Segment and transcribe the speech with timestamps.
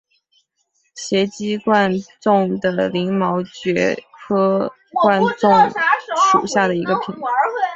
[0.95, 3.95] 斜基贯众为鳞毛蕨
[4.27, 5.53] 科贯众
[6.31, 7.15] 属下的一个种。